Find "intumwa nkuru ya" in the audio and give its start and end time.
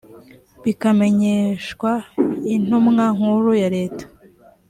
2.55-3.69